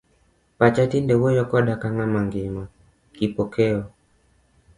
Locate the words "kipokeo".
3.15-3.81